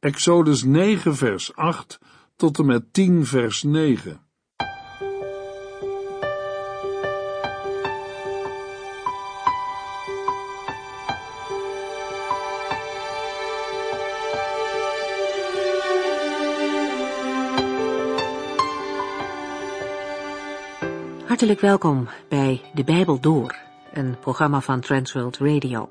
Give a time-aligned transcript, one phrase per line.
[0.00, 1.98] Exodus 9 vers 8
[2.36, 4.20] tot en met 10 vers 9.
[21.26, 23.56] Hartelijk welkom bij De Bijbel Door,
[23.92, 25.88] een programma van Transworld Radio.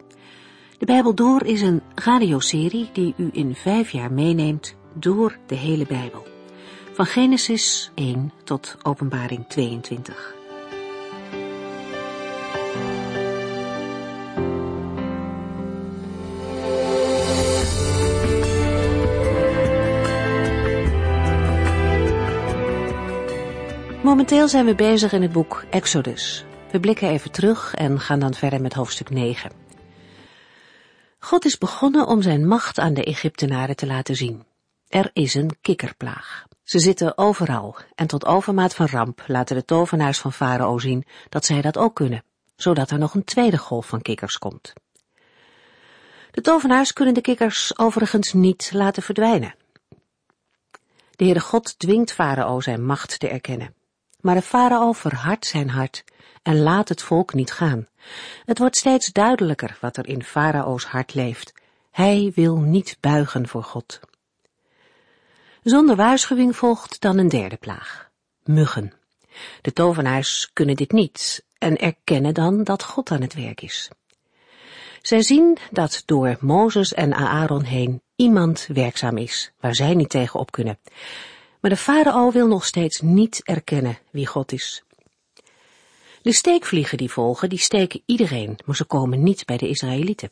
[0.78, 5.86] De Bijbel Door is een radioserie die u in vijf jaar meeneemt door de hele
[5.86, 6.28] Bijbel.
[6.94, 10.36] Van Genesis 1 tot Openbaring 22.
[24.04, 26.46] Momenteel zijn we bezig in het boek Exodus.
[26.72, 29.67] We blikken even terug en gaan dan verder met hoofdstuk 9.
[31.20, 34.46] God is begonnen om zijn macht aan de Egyptenaren te laten zien.
[34.88, 36.46] Er is een kikkerplaag.
[36.64, 41.46] Ze zitten overal en tot overmaat van ramp laten de tovenaars van Farao zien dat
[41.46, 42.24] zij dat ook kunnen,
[42.56, 44.74] zodat er nog een tweede golf van kikkers komt.
[46.32, 49.56] De tovenaars kunnen de kikkers overigens niet laten verdwijnen.
[51.12, 53.76] De Heere God dwingt Farao zijn macht te erkennen.
[54.22, 56.04] Maar de farao verhardt zijn hart
[56.48, 57.88] en laat het volk niet gaan.
[58.46, 61.54] Het wordt steeds duidelijker wat er in farao's hart leeft.
[61.92, 64.00] Hij wil niet buigen voor God.
[65.64, 68.10] Zonder waarschuwing volgt dan een derde plaag.
[68.44, 68.94] Muggen.
[69.62, 73.90] De tovenaars kunnen dit niet en erkennen dan dat God aan het werk is.
[75.02, 80.40] Zij zien dat door Mozes en Aaron heen iemand werkzaam is, waar zij niet tegen
[80.40, 80.80] op kunnen.
[81.60, 84.84] Maar de farao wil nog steeds niet erkennen wie God is.
[86.28, 90.30] De steekvliegen die volgen, die steken iedereen, maar ze komen niet bij de Israëlieten.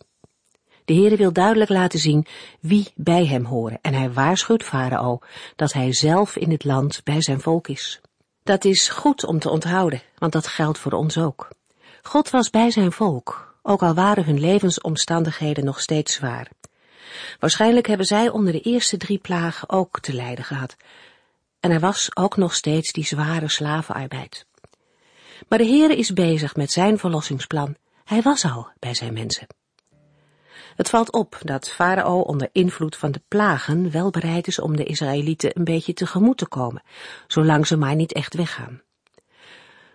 [0.86, 2.26] De Heere wil duidelijk laten zien
[2.60, 5.20] wie bij hem horen en hij waarschuwt Farao
[5.56, 8.02] dat hij zelf in het land bij zijn volk is.
[8.44, 11.48] Dat is goed om te onthouden, want dat geldt voor ons ook.
[12.02, 16.50] God was bij zijn volk, ook al waren hun levensomstandigheden nog steeds zwaar.
[17.40, 20.76] Waarschijnlijk hebben zij onder de eerste drie plagen ook te lijden gehad,
[21.60, 24.46] en er was ook nog steeds die zware slavenarbeid.
[25.48, 27.76] Maar de Heere is bezig met zijn verlossingsplan.
[28.04, 29.48] Hij was al bij zijn mensen.
[30.76, 34.84] Het valt op dat Farao onder invloed van de plagen wel bereid is om de
[34.84, 36.84] Israëlieten een beetje tegemoet te komen,
[37.28, 38.82] zolang ze maar niet echt weggaan.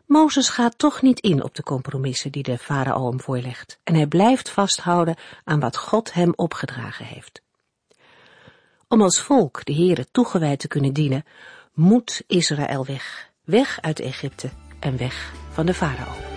[0.07, 4.07] Mozes gaat toch niet in op de compromissen die de farao hem voorlegt en hij
[4.07, 7.43] blijft vasthouden aan wat God hem opgedragen heeft.
[8.89, 11.25] Om als volk de Heere toegewijd te kunnen dienen,
[11.75, 14.51] moet Israël weg, weg uit Egypte
[14.81, 16.30] en weg van de farao.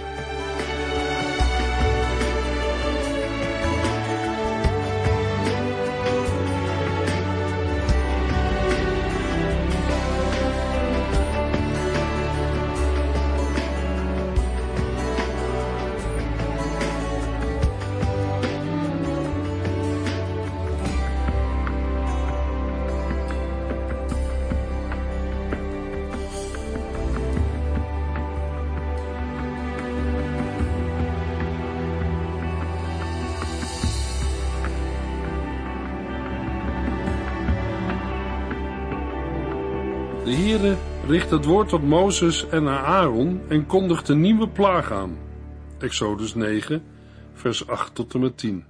[41.14, 45.18] Richt het woord tot Mozes en Aaron en kondigt een nieuwe plaag aan.
[45.80, 46.84] Exodus 9,
[47.34, 48.66] vers 8 tot en met 10.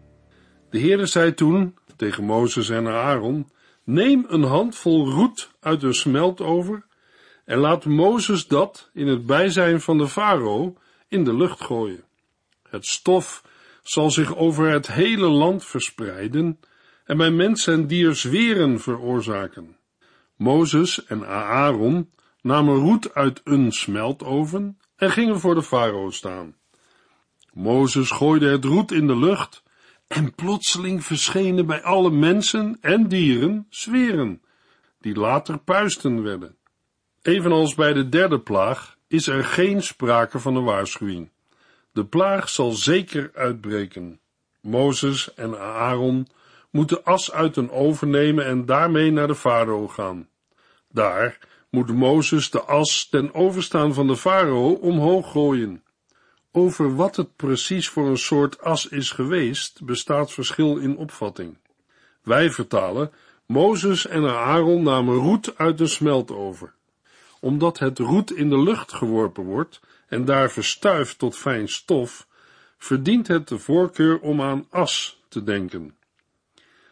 [0.69, 3.49] De Heere zei toen tegen Mozes en Aaron,
[3.83, 6.85] neem een handvol roet uit een smeltover
[7.45, 10.77] en laat Mozes dat in het bijzijn van de farao
[11.07, 12.03] in de lucht gooien.
[12.69, 13.43] Het stof
[13.83, 16.59] zal zich over het hele land verspreiden
[17.05, 19.77] en bij mens en dier zweren veroorzaken.
[20.35, 22.09] Mozes en Aaron
[22.43, 26.55] namen roet uit een smeltoven en gingen voor de farao staan.
[27.53, 29.63] Mozes gooide het roet in de lucht
[30.07, 34.41] en plotseling verschenen bij alle mensen en dieren zweren,
[34.99, 36.55] die later puisten werden.
[37.21, 41.31] Evenals bij de derde plaag is er geen sprake van een waarschuwing.
[41.91, 44.19] De plaag zal zeker uitbreken.
[44.61, 46.27] Mozes en Aaron
[46.69, 50.27] moeten as uit een oven nemen en daarmee naar de farao gaan.
[50.89, 51.37] Daar
[51.73, 55.83] moet Mozes de as ten overstaan van de farao omhoog gooien.
[56.51, 61.57] Over wat het precies voor een soort as is geweest, bestaat verschil in opvatting.
[62.23, 63.11] Wij vertalen,
[63.45, 66.73] Mozes en Aaron namen roet uit de smeltover.
[67.39, 72.27] Omdat het roet in de lucht geworpen wordt en daar verstuift tot fijn stof,
[72.77, 75.95] verdient het de voorkeur om aan as te denken.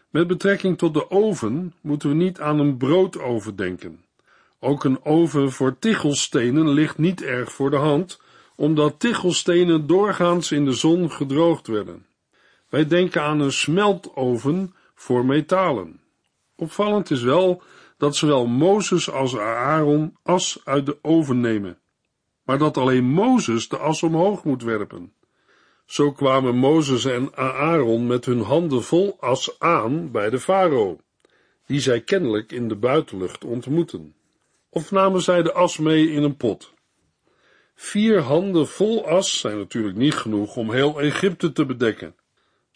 [0.10, 4.10] Met betrekking tot de oven moeten we niet aan een broodoven denken.
[4.64, 8.22] Ook een oven voor tichelstenen ligt niet erg voor de hand,
[8.56, 12.06] omdat tichelstenen doorgaans in de zon gedroogd werden.
[12.70, 16.00] Wij denken aan een smeltoven voor metalen.
[16.56, 17.62] Opvallend is wel
[17.98, 21.80] dat zowel Mozes als Aaron as uit de oven nemen,
[22.44, 25.14] maar dat alleen Mozes de as omhoog moet werpen.
[25.86, 31.00] Zo kwamen Mozes en Aaron met hun handen vol as aan bij de farao,
[31.66, 34.16] die zij kennelijk in de buitenlucht ontmoeten.
[34.74, 36.74] Of namen zij de as mee in een pot?
[37.76, 42.16] Vier handen vol as zijn natuurlijk niet genoeg om heel Egypte te bedekken.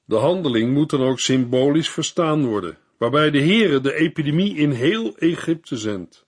[0.06, 5.16] De handeling moet dan ook symbolisch verstaan worden, waarbij de Heere de epidemie in heel
[5.18, 6.26] Egypte zendt,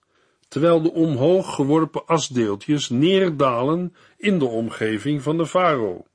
[0.48, 6.06] terwijl de omhoog geworpen asdeeltjes neerdalen in de omgeving van de farao.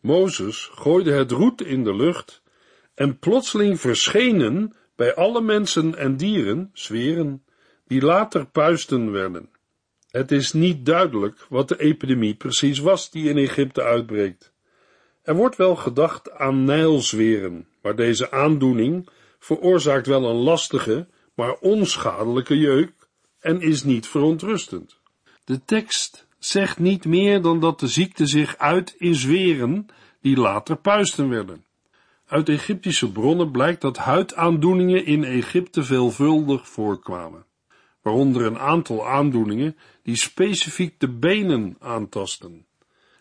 [0.00, 2.42] Mozes gooide het roet in de lucht
[2.94, 7.43] en plotseling verschenen bij alle mensen en dieren zweren,
[7.94, 9.48] die later puisten werden.
[10.10, 14.52] Het is niet duidelijk wat de epidemie precies was die in Egypte uitbreekt.
[15.22, 19.08] Er wordt wel gedacht aan Nijlzweren, maar deze aandoening
[19.38, 22.92] veroorzaakt wel een lastige, maar onschadelijke jeuk
[23.40, 24.96] en is niet verontrustend.
[25.44, 29.86] De tekst zegt niet meer dan dat de ziekte zich uit in zweren
[30.20, 31.64] die later puisten werden.
[32.26, 37.46] Uit Egyptische bronnen blijkt dat huidaandoeningen in Egypte veelvuldig voorkwamen,
[38.04, 42.66] waaronder een aantal aandoeningen die specifiek de benen aantasten.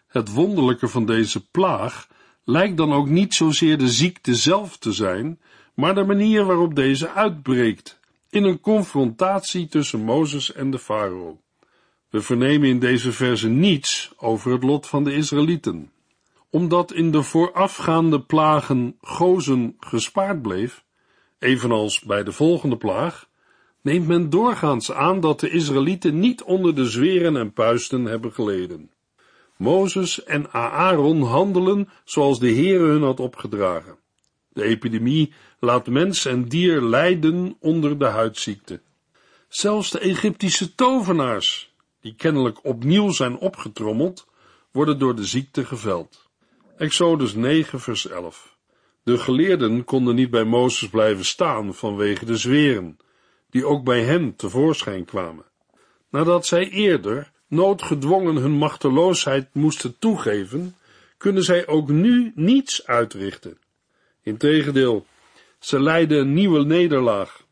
[0.08, 2.08] Het wonderlijke van deze plaag
[2.44, 5.40] lijkt dan ook niet zozeer de ziekte zelf te zijn,
[5.74, 8.00] maar de manier waarop deze uitbreekt,
[8.30, 11.40] in een confrontatie tussen Mozes en de farao.
[12.10, 15.92] We vernemen in deze verse niets over het lot van de Israëlieten.
[16.50, 20.84] Omdat in de voorafgaande plagen Gozen gespaard bleef,
[21.40, 23.32] evenals bij de volgende plaag,
[23.84, 28.92] neemt men doorgaans aan dat de Israëlieten niet onder de zweren en puisten hebben geleden.
[29.58, 33.98] Mozes en Aaron handelen zoals de Heere hun had opgedragen.
[34.50, 38.82] De epidemie laat mens en dier lijden onder de huidziekte.
[39.48, 44.28] Zelfs de Egyptische tovenaars, die kennelijk opnieuw zijn opgetrommeld,
[44.72, 46.30] worden door de ziekte geveld.
[46.78, 48.58] Exodus 9 vers 11
[49.04, 52.98] De geleerden konden niet bij Mozes blijven staan vanwege de zweren,
[53.54, 55.46] die ook bij hen tevoorschijn kwamen.
[56.10, 60.76] Nadat zij eerder noodgedwongen hun machteloosheid moesten toegeven,
[61.18, 63.58] kunnen zij ook nu niets uitrichten.
[64.22, 65.06] Integendeel,
[65.60, 67.44] ze lijden een nieuwe nederlaag.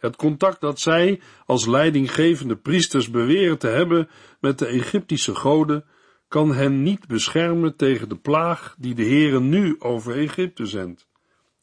[0.00, 4.08] Het contact dat zij als leidinggevende priesters beweren te hebben
[4.40, 5.84] met de Egyptische goden,
[6.28, 11.06] kan hen niet beschermen tegen de plaag die de Heere nu over Egypte zendt.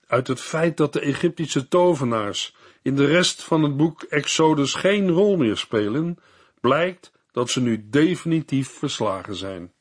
[0.08, 2.55] Uit het feit dat de Egyptische tovenaars
[2.86, 6.18] in de rest van het boek Exodus geen rol meer spelen,
[6.62, 9.74] blijkt dat ze nu definitief verslagen zijn.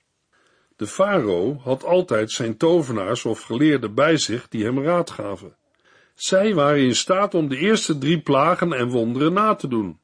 [0.76, 5.56] De farao had altijd zijn tovenaars of geleerden bij zich die hem raad gaven.
[6.14, 9.98] Zij waren in staat om de eerste drie plagen en wonderen na te doen.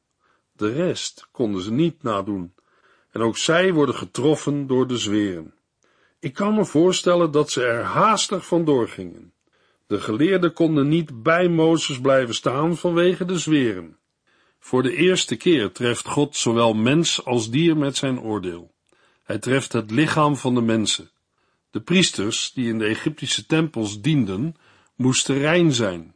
[0.53, 2.55] De rest konden ze niet nadoen.
[3.11, 5.55] En ook zij worden getroffen door de zweren.
[6.19, 9.33] Ik kan me voorstellen dat ze er haastig vandoor gingen.
[9.91, 13.97] De geleerden konden niet bij Mozes blijven staan vanwege de zweren.
[14.59, 18.71] Voor de eerste keer treft God zowel mens als dier met zijn oordeel.
[19.23, 21.11] Hij treft het lichaam van de mensen.
[21.71, 24.57] De priesters, die in de Egyptische tempels dienden,
[24.97, 26.15] moesten rein zijn,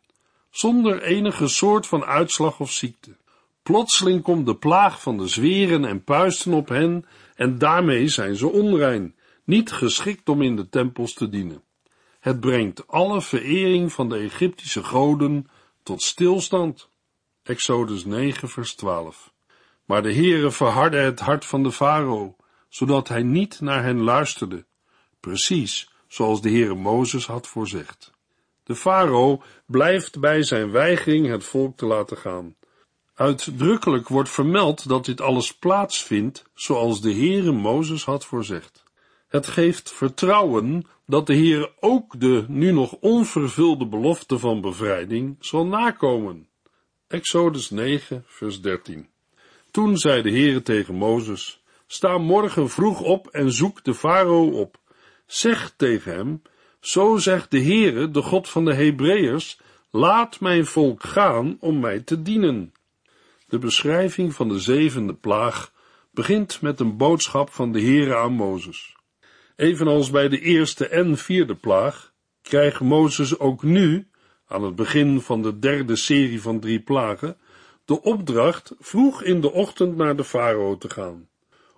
[0.51, 3.17] zonder enige soort van uitslag of ziekte.
[3.63, 7.05] Plotseling komt de plaag van de zweren en puisten op hen,
[7.35, 9.15] en daarmee zijn ze onrein,
[9.45, 11.64] niet geschikt om in de tempels te dienen.
[12.25, 15.49] Het brengt alle verering van de Egyptische goden
[15.83, 16.89] tot stilstand.
[17.43, 19.33] Exodus 9, vers 12.
[19.85, 22.37] Maar de Heere verhardde het hart van de farao,
[22.69, 24.65] zodat hij niet naar hen luisterde,
[25.21, 28.13] precies zoals de Heere Mozes had voorzegd.
[28.63, 32.55] De farao blijft bij zijn weigering het volk te laten gaan.
[33.15, 38.83] Uitdrukkelijk wordt vermeld dat dit alles plaatsvindt zoals de Heere Mozes had voorzegd.
[39.29, 45.67] Het geeft vertrouwen dat de Heer ook de nu nog onvervulde belofte van bevrijding zal
[45.67, 46.49] nakomen.
[47.09, 49.09] Exodus 9, vers 13.
[49.71, 54.79] Toen zei de Heere tegen Mozes, sta morgen vroeg op en zoek de farao op.
[55.27, 56.43] Zeg tegen hem,
[56.81, 62.01] zo zegt de Heere, de God van de Hebreeërs, laat mijn volk gaan om mij
[62.01, 62.73] te dienen.
[63.49, 65.73] De beschrijving van de zevende plaag
[66.11, 68.97] begint met een boodschap van de Heere aan Mozes.
[69.57, 74.09] Evenals bij de eerste en vierde plaag, krijgt Mozes ook nu
[74.47, 77.37] aan het begin van de derde serie van drie plagen,
[77.85, 81.29] de opdracht vroeg in de ochtend naar de farao te gaan.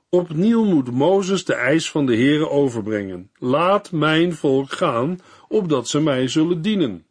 [0.09, 3.31] Opnieuw moet Mozes de eis van de Heere overbrengen.
[3.39, 5.19] Laat mijn volk gaan,
[5.49, 7.07] opdat ze mij zullen dienen.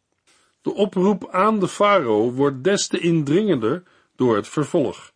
[0.62, 3.84] De oproep aan de farao wordt des te indringender
[4.16, 5.14] door het vervolg.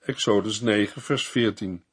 [0.00, 1.84] Exodus 9, vers 14.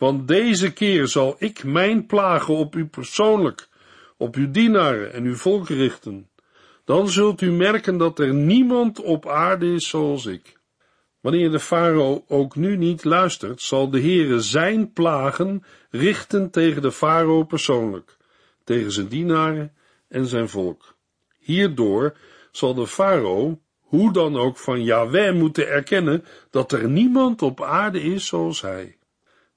[0.00, 3.68] Want deze keer zal ik mijn plagen op u persoonlijk,
[4.16, 6.28] op uw dienaren en uw volk richten.
[6.84, 10.58] Dan zult u merken dat er niemand op aarde is zoals ik.
[11.20, 16.92] Wanneer de farao ook nu niet luistert, zal de Heere zijn plagen richten tegen de
[16.92, 18.16] farao persoonlijk,
[18.64, 19.72] tegen zijn dienaren
[20.08, 20.96] en zijn volk.
[21.38, 22.16] Hierdoor
[22.50, 28.02] zal de farao, hoe dan ook van Yahweh, moeten erkennen dat er niemand op aarde
[28.02, 28.98] is zoals hij.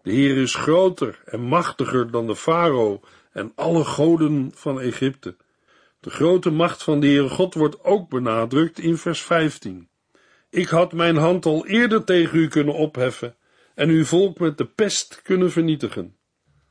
[0.04, 5.36] De Heer is groter en machtiger dan de farao en alle goden van Egypte.
[6.00, 9.88] De grote macht van de Heere God wordt ook benadrukt in vers 15.
[10.50, 13.36] Ik had mijn hand al eerder tegen u kunnen opheffen
[13.76, 16.16] en uw volk met de pest kunnen vernietigen.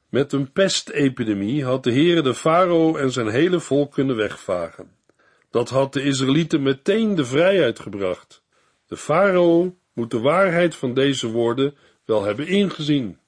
[0.09, 4.91] Met een pestepidemie had de Heere de farao en zijn hele volk kunnen wegvagen.
[5.51, 8.43] Dat had de Israëlieten meteen de vrijheid gebracht.
[8.87, 13.21] De farao moet de waarheid van deze woorden wel hebben ingezien.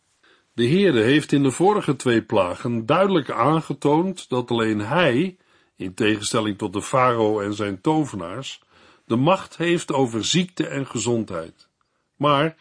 [0.55, 5.37] De Heere heeft in de vorige twee plagen duidelijk aangetoond dat alleen hij,
[5.77, 8.63] in tegenstelling tot de farao en zijn tovenaars,
[9.07, 11.69] de macht heeft over ziekte en gezondheid.
[12.17, 12.57] Maar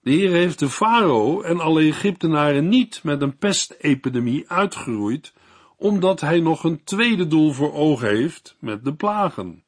[0.00, 5.32] de Heer heeft de farao en alle Egyptenaren niet met een pestepidemie uitgeroeid,
[5.76, 9.64] omdat hij nog een tweede doel voor ogen heeft met de plagen.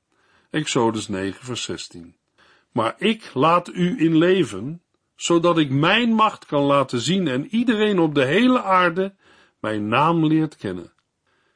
[0.50, 2.16] Exodus 9, vers 16.
[2.72, 4.82] Maar ik laat u in leven,
[5.16, 9.14] zodat ik mijn macht kan laten zien en iedereen op de hele aarde
[9.60, 10.92] mijn naam leert kennen.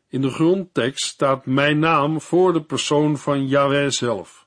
[0.09, 4.47] In de grondtekst staat mijn naam voor de persoon van Yahweh zelf.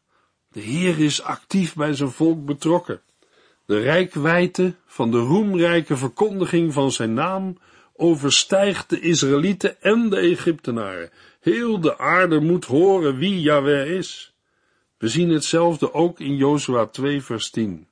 [0.51, 3.01] De Heer is actief bij zijn volk betrokken.
[3.65, 7.57] De rijkwijde van de roemrijke verkondiging van zijn naam
[7.95, 11.09] overstijgt de Israëlieten en de Egyptenaren.
[11.39, 14.33] Heel de aarde moet horen wie Yahweh is.
[14.97, 17.87] We zien hetzelfde ook in Jozua 2 vers 10.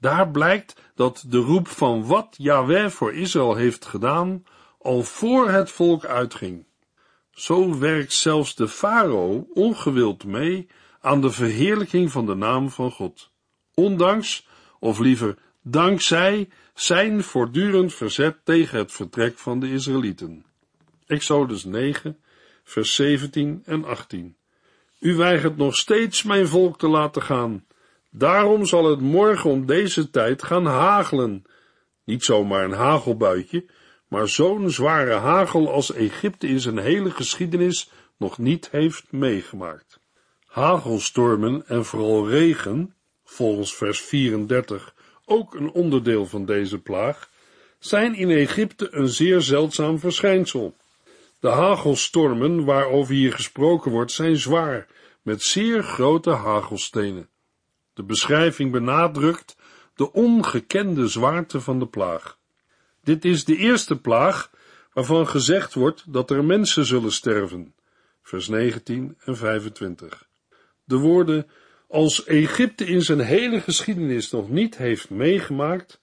[0.00, 4.44] Daar blijkt dat de roep van wat Yahweh voor Israël heeft gedaan,
[4.78, 6.66] al voor het volk uitging.
[7.30, 10.68] Zo werkt zelfs de farao ongewild mee
[11.00, 13.30] aan de verheerlijking van de naam van God.
[13.74, 14.46] Ondanks,
[14.78, 20.44] of liever dankzij, zijn voortdurend verzet tegen het vertrek van de Israëlieten.
[21.06, 22.18] Exodus 9,
[22.64, 24.36] vers 17 en 18.
[25.00, 27.64] U weigert nog steeds mijn volk te laten gaan.
[28.18, 31.44] Daarom zal het morgen om deze tijd gaan hagelen.
[32.04, 33.64] Niet zomaar een hagelbuitje,
[34.08, 40.00] maar zo'n zware hagel als Egypte in zijn hele geschiedenis nog niet heeft meegemaakt.
[40.46, 42.94] Hagelstormen en vooral regen,
[43.24, 44.94] volgens vers 34
[45.24, 47.30] ook een onderdeel van deze plaag,
[47.78, 50.76] zijn in Egypte een zeer zeldzaam verschijnsel.
[51.40, 54.86] De hagelstormen waarover hier gesproken wordt zijn zwaar,
[55.22, 57.28] met zeer grote hagelstenen.
[57.96, 59.56] De beschrijving benadrukt
[59.94, 62.38] de ongekende zwaarte van de plaag.
[63.02, 64.50] Dit is de eerste plaag
[64.92, 67.74] waarvan gezegd wordt dat er mensen zullen sterven.
[68.22, 70.28] Vers 19 en 25.
[70.84, 71.46] De woorden
[71.88, 76.00] als Egypte in zijn hele geschiedenis nog niet heeft meegemaakt,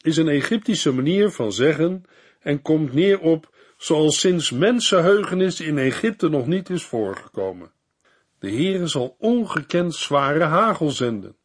[0.00, 2.04] is een Egyptische manier van zeggen
[2.40, 7.72] en komt neer op zoals sinds mensenheugenis in Egypte nog niet is voorgekomen.
[8.44, 11.36] De Heere zal ongekend zware hagel zenden.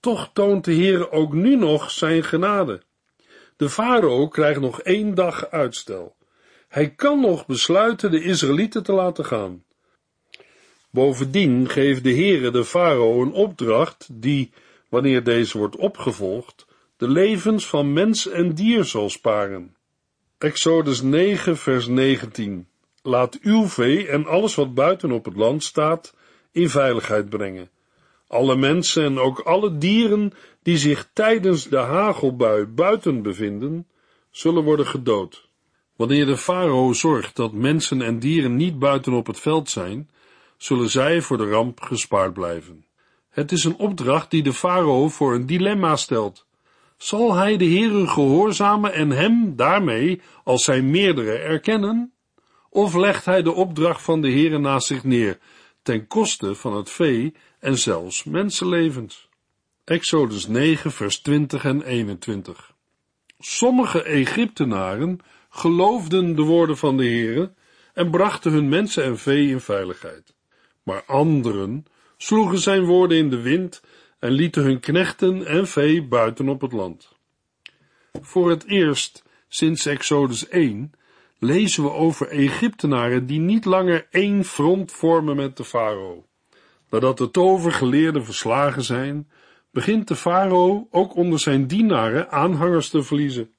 [0.00, 2.82] Toch toont de Heere ook nu nog zijn genade.
[3.56, 6.16] De farao krijgt nog één dag uitstel.
[6.68, 9.64] Hij kan nog besluiten de Israëlieten te laten gaan.
[10.90, 14.52] Bovendien geeft de Heere de farao een opdracht die,
[14.88, 19.76] wanneer deze wordt opgevolgd, de levens van mens en dier zal sparen.
[20.38, 22.68] Exodus 9 vers 19
[23.02, 26.18] Laat uw vee en alles wat buiten op het land staat
[26.52, 27.70] in veiligheid brengen.
[28.28, 33.86] Alle mensen en ook alle dieren die zich tijdens de hagelbui buiten bevinden,
[34.30, 35.48] zullen worden gedood.
[35.96, 40.10] Wanneer de farao zorgt dat mensen en dieren niet buiten op het veld zijn,
[40.56, 42.84] zullen zij voor de ramp gespaard blijven.
[43.30, 46.46] Het is een opdracht die de farao voor een dilemma stelt.
[46.96, 52.12] Zal hij de Heere gehoorzamen en hem daarmee als zijn meerdere erkennen?
[52.70, 55.38] Of legt hij de opdracht van de Heere naast zich neer,
[55.90, 59.28] ten koste van het vee en zelfs mensenlevens?
[59.84, 62.74] Exodus 9 vers 20 en 21
[63.38, 65.18] Sommige Egyptenaren
[65.48, 67.52] geloofden de woorden van de Heere
[67.94, 70.34] en brachten hun mensen en vee in veiligheid.
[70.82, 71.84] Maar anderen
[72.16, 73.82] sloegen zijn woorden in de wind
[74.18, 77.12] en lieten hun knechten en vee buiten op het land.
[78.20, 80.92] Voor het eerst sinds Exodus 1
[81.40, 86.26] lezen we over Egyptenaren die niet langer één front vormen met de farao.
[86.90, 89.30] Nadat de tovergeleerden verslagen zijn,
[89.70, 93.50] begint de farao ook onder zijn dienaren aanhangers te verliezen.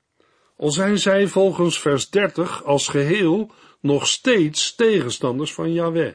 [0.58, 6.14] Al zijn zij volgens vers 30 als geheel nog steeds tegenstanders van Yahweh.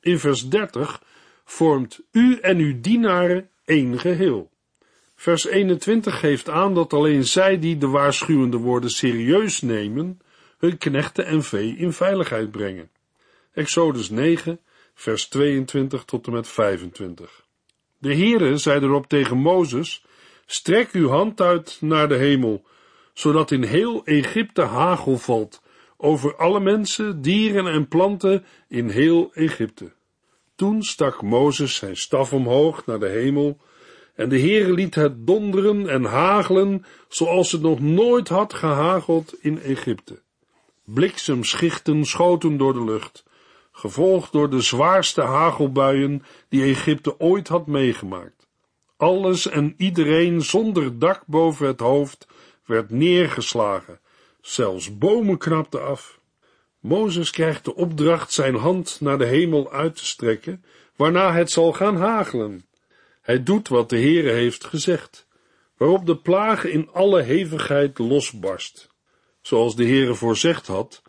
[0.00, 1.02] In vers 30
[1.44, 4.50] vormt u en uw dienaren één geheel.
[5.16, 10.18] Vers 21 geeft aan dat alleen zij die de waarschuwende woorden serieus nemen,
[10.64, 12.90] hun knechten en vee in veiligheid brengen.
[13.52, 14.60] Exodus 9,
[14.94, 17.44] vers 22 tot en met 25.
[17.98, 20.04] De Heere zei erop tegen Mozes,
[20.46, 22.64] strek uw hand uit naar de hemel,
[23.12, 25.62] zodat in heel Egypte hagel valt,
[25.96, 29.92] over alle mensen, dieren en planten in heel Egypte.
[30.54, 33.60] Toen stak Mozes zijn staf omhoog naar de hemel,
[34.14, 39.60] en de Heere liet het donderen en hagelen, zoals het nog nooit had gehageld in
[39.60, 40.23] Egypte.
[40.84, 43.24] Bliksemschichten schoten door de lucht,
[43.72, 48.46] gevolgd door de zwaarste hagelbuien die Egypte ooit had meegemaakt.
[48.96, 52.26] Alles en iedereen zonder dak boven het hoofd
[52.64, 54.00] werd neergeslagen,
[54.40, 56.20] zelfs bomen knapten af.
[56.80, 60.64] Mozes krijgt de opdracht zijn hand naar de hemel uit te strekken,
[60.96, 62.66] waarna het zal gaan hagelen.
[63.20, 65.26] Hij doet wat de Heere heeft gezegd,
[65.76, 68.93] waarop de plaag in alle hevigheid losbarst.
[69.44, 71.02] Zoals de Heere voorzegd had,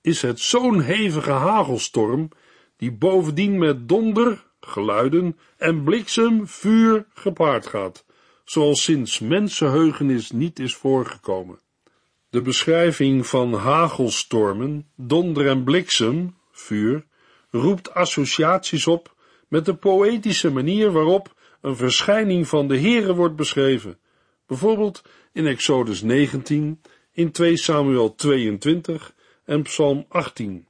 [0.00, 2.28] is het zo'n hevige hagelstorm,
[2.76, 8.04] die bovendien met donder, geluiden en bliksem, vuur gepaard gaat,
[8.44, 11.60] zoals sinds mensenheugenis niet is voorgekomen.
[12.28, 17.06] De beschrijving van hagelstormen, donder en bliksem, vuur,
[17.50, 19.14] roept associaties op
[19.48, 23.98] met de poëtische manier waarop een verschijning van de Heere wordt beschreven,
[24.46, 25.02] bijvoorbeeld
[25.32, 26.80] in Exodus 19,
[27.20, 30.66] in 2 Samuel 22 en Psalm 18.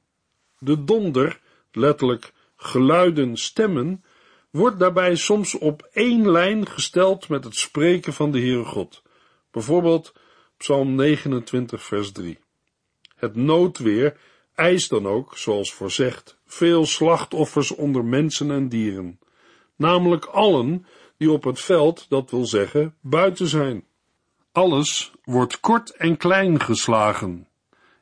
[0.59, 1.39] De donder,
[1.71, 4.03] letterlijk geluiden, stemmen,
[4.49, 9.01] wordt daarbij soms op één lijn gesteld met het spreken van de Heere God,
[9.51, 10.13] bijvoorbeeld
[10.57, 12.39] Psalm 29 vers 3.
[13.15, 14.17] Het noodweer
[14.55, 19.19] eist dan ook, zoals voorzegd, veel slachtoffers onder mensen en dieren
[19.81, 20.85] namelijk allen
[21.17, 23.83] die op het veld, dat wil zeggen, buiten zijn.
[24.51, 27.47] Alles wordt kort en klein geslagen.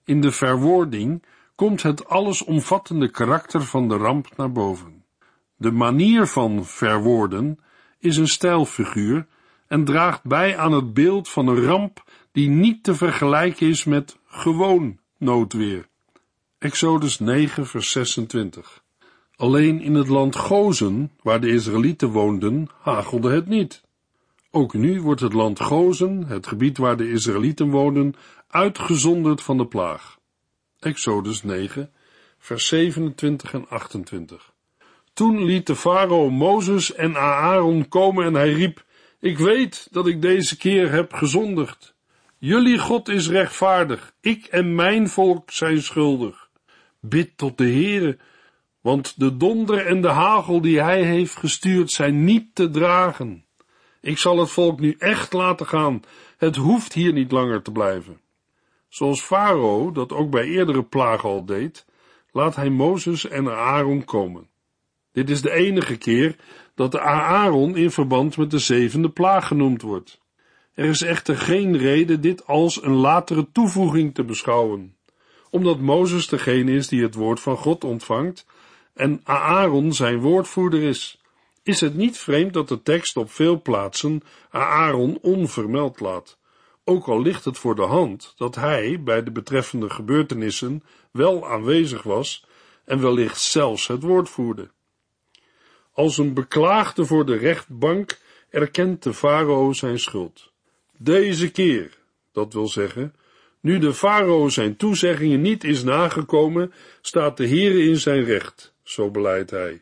[0.06, 1.24] In de verwoording
[1.56, 5.06] komt het allesomvattende karakter van de ramp naar boven.
[5.56, 7.60] De manier van verwoorden
[8.00, 9.28] is een stijlfiguur
[9.68, 14.18] en draagt bij aan het beeld van een ramp die niet te vergelijken is met
[14.26, 15.88] gewoon noodweer.
[16.58, 18.84] Exodus 9, vers 26.
[19.36, 23.88] Alleen in het land Gozen, waar de Israëlieten woonden, hagelde het niet.
[24.52, 28.14] Ook nu wordt het land Gozen, het gebied waar de Israëlieten woonden,
[28.48, 30.20] uitgezonderd van de plaag.
[30.80, 31.92] Exodus 9,
[32.38, 34.54] vers 27 en 28.
[35.14, 38.86] Toen liet de farao Mozes en Aaron komen en hij riep,
[39.20, 41.96] ik weet dat ik deze keer heb gezondigd.
[42.38, 46.50] Jullie God is rechtvaardig, ik en mijn volk zijn schuldig.
[47.00, 48.18] Bid tot de Heere,
[48.82, 53.48] want de donder en de hagel die hij heeft gestuurd zijn niet te dragen.
[54.02, 56.02] Ik zal het volk nu echt laten gaan.
[56.38, 58.20] Het hoeft hier niet langer te blijven.
[58.88, 61.86] Zoals Farao dat ook bij eerdere plagen al deed,
[62.32, 64.48] laat hij Mozes en Aaron komen.
[65.12, 66.36] Dit is de enige keer
[66.76, 70.22] dat de Aaron in verband met de zevende plaag genoemd wordt.
[70.74, 74.96] Er is echter geen reden dit als een latere toevoeging te beschouwen,
[75.50, 78.46] omdat Mozes degene is die het woord van God ontvangt
[78.94, 81.19] en Aaron zijn woordvoerder is,
[81.70, 86.38] is het niet vreemd dat de tekst op veel plaatsen Aaron onvermeld laat,
[86.84, 92.04] ook al ligt het voor de hand dat hij bij de betreffende gebeurtenissen wel aanwezig
[92.04, 92.46] was
[92.86, 94.70] en wellicht zelfs het woord voerde.
[95.94, 100.52] Als een beklaagde voor de rechtbank erkent de farao zijn schuld.
[100.98, 101.98] Deze keer,
[102.32, 103.16] dat wil zeggen,
[103.60, 109.12] nu de farao zijn toezeggingen niet is nagekomen, staat de Heere in zijn recht zo
[109.12, 109.82] beleidt hij.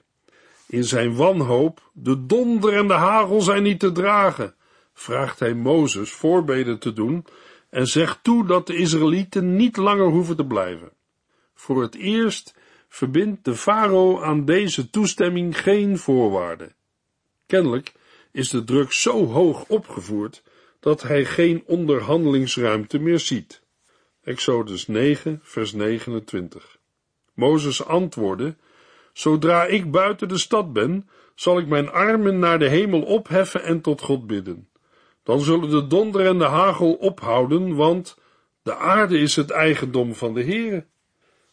[0.68, 4.56] In zijn wanhoop, de donder en de hagel zijn niet te dragen,
[4.94, 7.26] vraagt hij Mozes voorbeden te doen
[7.70, 10.92] en zegt toe dat de Israëlieten niet langer hoeven te blijven.
[11.54, 12.56] Voor het eerst
[12.90, 16.76] verbindt de farao aan deze toestemming geen voorwaarden.
[17.46, 17.94] Kennelijk
[18.32, 20.44] is de druk zo hoog opgevoerd
[20.80, 23.62] dat hij geen onderhandelingsruimte meer ziet.
[24.24, 26.78] Exodus 9, vers 29.
[27.34, 28.56] Mozes antwoordde
[29.18, 33.82] Zodra ik buiten de stad ben, zal ik mijn armen naar de hemel opheffen en
[33.82, 34.70] tot God bidden.
[35.24, 38.18] Dan zullen de donder en de hagel ophouden, want
[38.64, 40.86] de aarde is het eigendom van de Heere.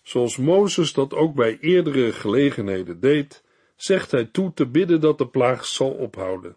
[0.03, 3.45] Zoals Mozes dat ook bij eerdere gelegenheden deed,
[3.77, 6.57] zegt hij toe te bidden dat de plaag zal ophouden.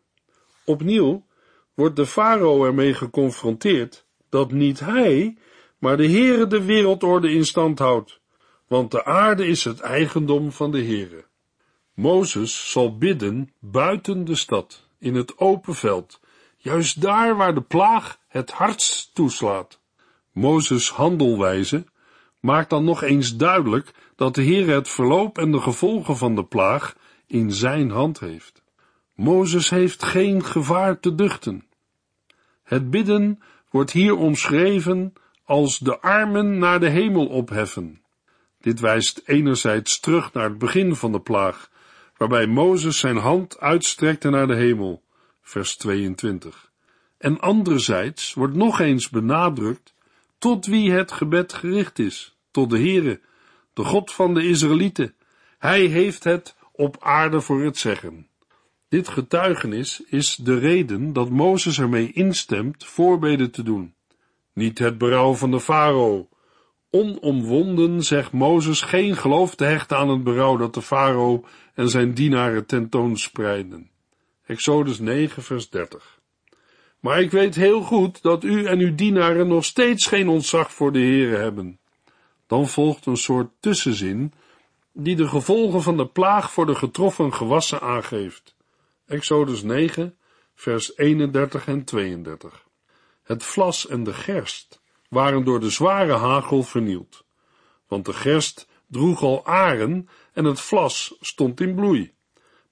[0.65, 1.25] Opnieuw
[1.73, 5.37] wordt de farao ermee geconfronteerd dat niet hij,
[5.77, 8.16] maar de Heere de wereldorde in stand houdt,
[8.67, 11.25] want de aarde is het eigendom van de Heere.
[11.93, 16.19] Mozes zal bidden buiten de stad, in het open veld,
[16.57, 19.79] juist daar waar de plaag het hardst toeslaat.
[20.31, 21.85] Mozes handelwijze
[22.39, 26.43] maakt dan nog eens duidelijk dat de Heer het verloop en de gevolgen van de
[26.43, 26.95] plaag
[27.27, 28.61] in zijn hand heeft.
[29.15, 31.65] Mozes heeft geen gevaar te duchten.
[32.63, 35.13] Het bidden wordt hier omschreven
[35.45, 38.01] als de armen naar de hemel opheffen.
[38.59, 41.69] Dit wijst enerzijds terug naar het begin van de plaag,
[42.17, 45.03] waarbij Mozes zijn hand uitstrekte naar de hemel,
[45.41, 46.71] vers 22.
[47.17, 49.93] En anderzijds wordt nog eens benadrukt
[50.37, 53.21] tot wie het gebed gericht is, tot de Heere,
[53.73, 55.15] de God van de Israëlieten.
[55.57, 58.27] Hij heeft het op aarde voor het zeggen.
[58.89, 63.93] Dit getuigenis is de reden dat Mozes ermee instemt voorbeden te doen.
[64.53, 66.29] Niet het berouw van de farao.
[66.89, 72.13] Onomwonden zegt Mozes geen geloof te hechten aan het berouw dat de farao en zijn
[72.13, 73.89] dienaren tentoonspreiden.
[74.45, 76.19] Exodus 9 vers 30.
[76.99, 80.91] Maar ik weet heel goed dat u en uw dienaren nog steeds geen ontzag voor
[80.91, 81.79] de Heere hebben.
[82.47, 84.33] Dan volgt een soort tussenzin
[84.93, 88.55] die de gevolgen van de plaag voor de getroffen gewassen aangeeft.
[89.05, 90.17] Exodus 9,
[90.55, 92.65] vers 31 en 32.
[93.23, 97.25] Het vlas en de gerst waren door de zware hagel vernield,
[97.87, 102.15] want de gerst droeg al aren en het vlas stond in bloei.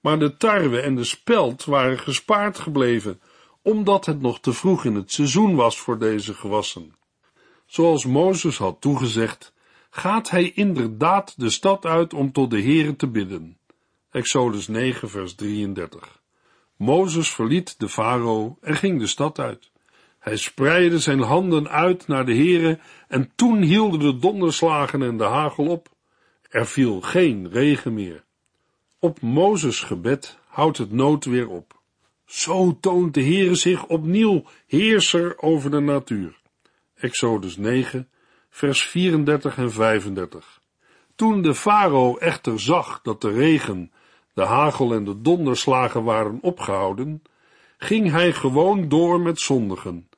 [0.00, 3.20] Maar de tarwe en de speld waren gespaard gebleven,
[3.62, 6.94] omdat het nog te vroeg in het seizoen was voor deze gewassen.
[7.66, 9.54] Zoals Mozes had toegezegd,
[9.90, 13.58] gaat hij inderdaad de stad uit om tot de Heere te bidden.
[14.10, 16.22] Exodus 9, vers 33.
[16.76, 19.70] Mozes verliet de farao en ging de stad uit.
[20.26, 25.24] Hij spreidde zijn handen uit naar de Heere en toen hielden de donderslagen en de
[25.24, 25.88] hagel op.
[26.48, 28.24] Er viel geen regen meer.
[28.98, 31.80] Op Mozes gebed houdt het noodweer op.
[32.24, 36.40] Zo toont de Heere zich opnieuw heerser over de natuur.
[36.94, 38.08] Exodus 9,
[38.50, 40.60] vers 34 en 35.
[41.14, 43.92] Toen de farao echter zag dat de regen,
[44.34, 47.22] de hagel en de donderslagen waren opgehouden,
[47.78, 50.08] ging hij gewoon door met zondigen.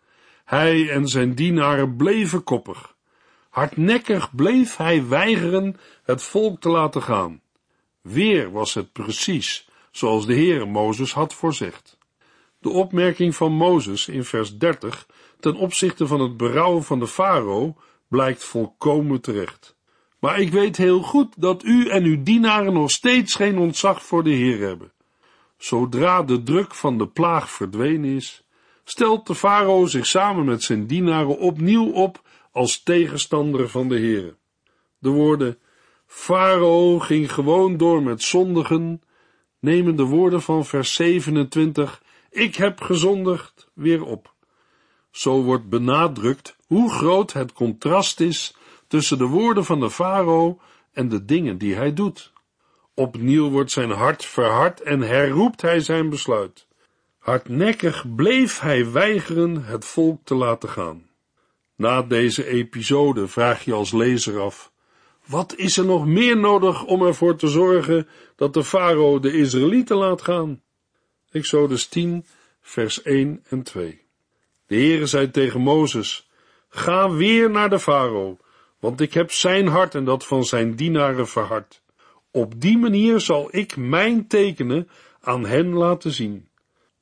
[0.49, 2.95] Hij en zijn dienaren bleven koppig.
[3.49, 7.41] Hardnekkig bleef hij weigeren het volk te laten gaan.
[8.01, 11.99] Weer was het precies zoals de Heere Mozes had voorzegd.
[12.59, 15.07] De opmerking van Mozes in vers 30
[15.41, 19.77] ten opzichte van het berouw van de farao blijkt volkomen terecht.
[20.19, 24.25] Maar ik weet heel goed dat u en uw dienaren nog steeds geen ontzag voor
[24.25, 24.93] de Heer hebben.
[25.57, 28.43] Zodra de druk van de plaag verdwenen is,
[28.89, 32.23] stelt de farao zich samen met zijn dienaren opnieuw op
[32.53, 34.37] als tegenstander van de Heer.
[34.99, 35.59] De woorden
[36.07, 39.03] Farao ging gewoon door met zondigen,
[39.59, 44.35] nemen de woorden van vers 27, ik heb gezondigd, weer op.
[45.11, 50.61] Zo wordt benadrukt hoe groot het contrast is tussen de woorden van de farao
[50.93, 52.33] en de dingen die hij doet.
[52.95, 56.68] Opnieuw wordt zijn hart verhard en herroept hij zijn besluit.
[57.29, 61.09] Hardnekkig bleef hij weigeren het volk te laten gaan.
[61.77, 64.73] Na deze episode vraag je als lezer af:
[65.27, 69.97] wat is er nog meer nodig om ervoor te zorgen dat de farao de Israëlieten
[69.97, 70.63] laat gaan?
[71.31, 72.25] Exodus 10,
[72.61, 74.03] vers 1 en 2.
[74.67, 76.29] De Heere zei tegen Mozes:
[76.69, 78.37] Ga weer naar de farao,
[78.81, 81.83] want ik heb zijn hart en dat van zijn dienaren verhard.
[82.31, 84.89] Op die manier zal ik mijn tekenen
[85.21, 86.48] aan hen laten zien.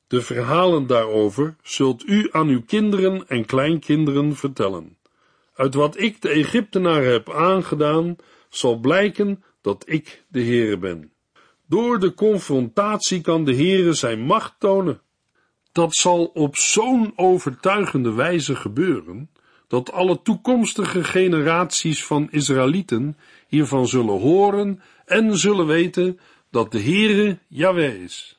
[0.07, 4.97] De verhalen daarover zult u aan uw kinderen en kleinkinderen vertellen.
[5.53, 8.15] Uit wat ik de Egyptenaren heb aangedaan,
[8.49, 11.11] zal blijken dat ik de Heere ben.
[11.67, 15.01] Door de confrontatie kan de Heere zijn macht tonen.
[15.71, 19.29] Dat zal op zo'n overtuigende wijze gebeuren,
[19.67, 23.17] dat alle toekomstige generaties van Israëlieten
[23.47, 26.19] hiervan zullen horen en zullen weten
[26.51, 28.36] dat de Heere Yahweh is.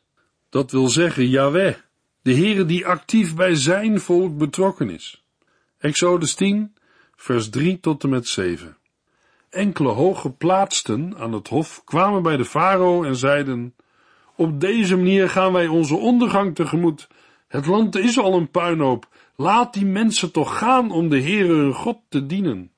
[0.51, 1.75] Dat wil zeggen Yahweh,
[2.23, 5.25] de Heere die actief bij zijn volk betrokken is.
[5.79, 6.75] Exodus 10,
[7.17, 8.77] vers 3 tot en met 7.
[9.51, 13.75] Enkele hooggeplaatsten aan het hof kwamen bij de farao en zeiden:
[14.37, 17.09] Op deze manier gaan wij onze ondergang tegemoet.
[17.49, 19.09] Het land is al een puinhoop.
[19.37, 22.73] Laat die mensen toch gaan om de Heere hun God te dienen.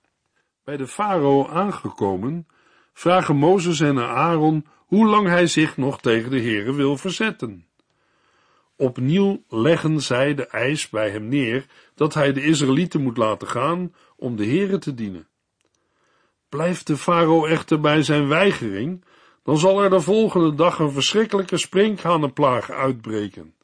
[0.65, 2.47] Bij de farao aangekomen,
[2.93, 7.67] vragen Mozes en Aaron hoe lang hij zich nog tegen de Heere wil verzetten.
[8.77, 13.95] Opnieuw leggen zij de eis bij hem neer dat hij de Israëlieten moet laten gaan
[14.17, 15.29] om de Heere te dienen.
[16.49, 19.05] Blijft de farao echter bij zijn weigering,
[19.43, 23.55] dan zal er de volgende dag een verschrikkelijke sprinkhanenplaag uitbreken.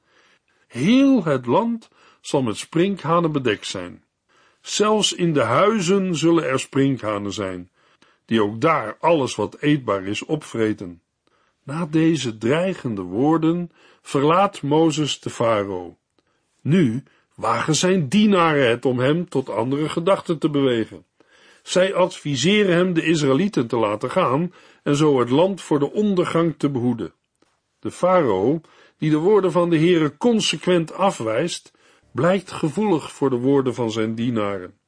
[0.67, 1.89] Heel het land
[2.21, 4.05] zal met sprinkhanen bedekt zijn.
[4.61, 7.71] Zelfs in de huizen zullen er sprinkhanen zijn,
[8.25, 11.01] die ook daar alles wat eetbaar is opvreten.
[11.67, 13.71] Na deze dreigende woorden
[14.03, 15.97] verlaat Mozes de farao.
[16.63, 17.03] Nu
[17.35, 21.05] wagen zijn dienaren het om hem tot andere gedachten te bewegen.
[21.63, 24.53] Zij adviseren hem de Israëlieten te laten gaan
[24.83, 27.13] en zo het land voor de ondergang te behoeden.
[27.79, 28.61] De farao,
[28.99, 31.73] die de woorden van de Heere consequent afwijst,
[32.13, 34.79] blijkt gevoelig voor de woorden van zijn dienaren.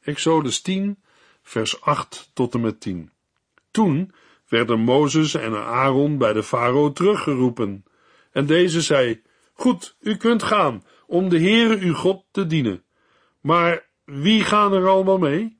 [0.00, 0.98] Exodus 10,
[1.42, 3.10] vers 8 tot en met 10.
[3.70, 4.12] Toen
[4.48, 7.84] werden Mozes en Aaron bij de farao teruggeroepen,
[8.32, 12.82] en deze zei, Goed, u kunt gaan, om de Heere uw God te dienen.
[13.40, 15.58] Maar wie gaan er allemaal mee?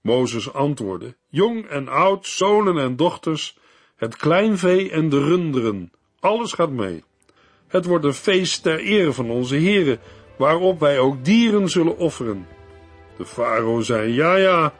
[0.00, 3.58] Mozes antwoordde, jong en oud, zonen en dochters,
[3.96, 7.04] het kleinvee en de runderen, alles gaat mee.
[7.68, 9.98] Het wordt een feest ter ere van onze Heere,
[10.36, 12.46] waarop wij ook dieren zullen offeren.
[13.16, 14.72] De farao zei, ja ja,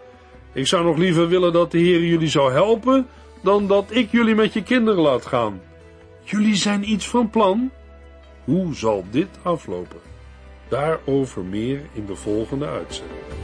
[0.53, 3.07] ik zou nog liever willen dat de Heer jullie zou helpen,
[3.45, 5.61] dan dat ik jullie met je kinderen laat gaan.
[6.23, 7.71] Jullie zijn iets van plan?
[8.45, 10.01] Hoe zal dit aflopen?
[10.69, 13.44] Daarover meer in de volgende uitzending.